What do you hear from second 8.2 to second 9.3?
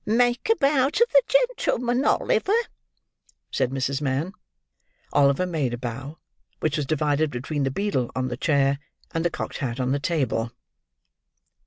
the chair, and the